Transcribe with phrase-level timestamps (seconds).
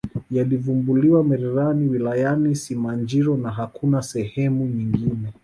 [0.31, 5.33] yalivumbuliwa mererani wilayani simanjiro na hakuna sehemu nyingine